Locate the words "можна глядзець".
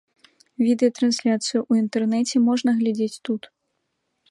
2.49-3.21